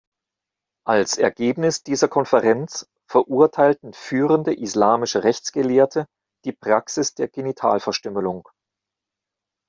[0.83, 6.07] Als Ergebnis dieser Konferenz verurteilten führende islamische Rechtsgelehrte
[6.43, 8.49] die Praxis der Genitalverstümmelung.